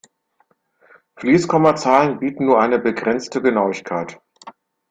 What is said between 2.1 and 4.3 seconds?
bieten nur eine begrenzte Genauigkeit.